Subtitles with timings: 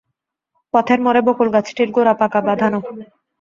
[0.73, 2.79] পথের মোড়ে বকুলগাছটির গোড়া পাকা বাধানো।